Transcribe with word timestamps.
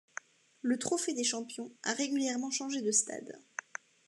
Le 0.63 0.79
Trophée 0.79 1.13
des 1.13 1.23
champions 1.23 1.71
a 1.83 1.93
régulièrement 1.93 2.49
changé 2.49 2.81
de 2.81 2.89
stade. 2.89 3.39